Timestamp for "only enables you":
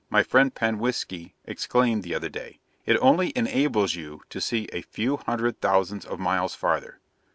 3.01-4.23